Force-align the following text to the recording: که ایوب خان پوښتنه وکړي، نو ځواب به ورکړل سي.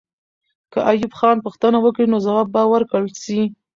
که 0.71 0.79
ایوب 0.91 1.13
خان 1.19 1.37
پوښتنه 1.45 1.77
وکړي، 1.81 2.05
نو 2.13 2.17
ځواب 2.25 2.47
به 2.55 2.61
ورکړل 2.71 3.07
سي. 3.23 3.41